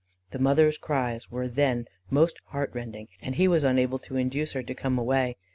[0.31, 4.63] The mother's cries were then most heart rending, and he was unable to induce her
[4.63, 5.35] to come away.